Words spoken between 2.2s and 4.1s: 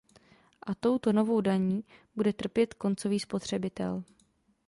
trpět koncový spotřebitel.